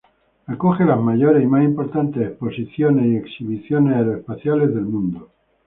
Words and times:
Acoge 0.47 0.83
las 0.83 0.99
mayores 0.99 1.43
y 1.43 1.45
más 1.45 1.63
importantes 1.63 2.27
exposiciones 2.27 3.05
y 3.05 3.17
exhibiciones 3.17 3.95
aeroespaciales 3.97 4.73
del 4.73 4.85
mundo. 4.85 5.29